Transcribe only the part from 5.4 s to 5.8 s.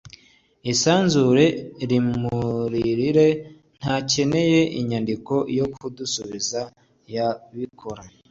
yo